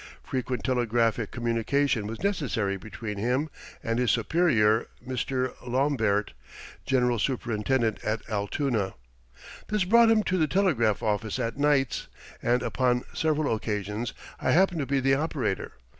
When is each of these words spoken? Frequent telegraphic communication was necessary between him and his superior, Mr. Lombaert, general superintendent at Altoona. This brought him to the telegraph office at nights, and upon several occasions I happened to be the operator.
Frequent 0.23 0.63
telegraphic 0.63 1.29
communication 1.29 2.07
was 2.07 2.23
necessary 2.23 2.75
between 2.75 3.19
him 3.19 3.51
and 3.83 3.99
his 3.99 4.09
superior, 4.09 4.87
Mr. 5.07 5.53
Lombaert, 5.61 6.33
general 6.87 7.19
superintendent 7.19 8.03
at 8.03 8.27
Altoona. 8.27 8.95
This 9.67 9.83
brought 9.83 10.09
him 10.09 10.23
to 10.23 10.39
the 10.39 10.47
telegraph 10.47 11.03
office 11.03 11.37
at 11.37 11.55
nights, 11.59 12.07
and 12.41 12.63
upon 12.63 13.03
several 13.13 13.53
occasions 13.53 14.13
I 14.39 14.53
happened 14.53 14.79
to 14.79 14.87
be 14.87 14.99
the 15.01 15.13
operator. 15.13 15.73